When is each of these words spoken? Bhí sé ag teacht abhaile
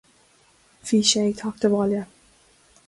Bhí 0.87 1.01
sé 1.11 1.21
ag 1.25 1.37
teacht 1.43 1.67
abhaile 1.71 2.03